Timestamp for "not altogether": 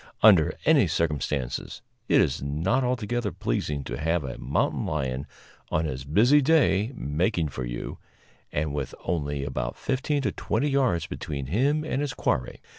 2.41-3.31